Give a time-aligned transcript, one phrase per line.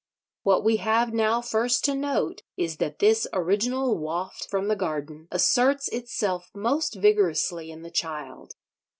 [0.41, 5.27] What we have now first to note is that this original Waft from the Garden
[5.29, 8.55] asserts itself most vigorously in the Child.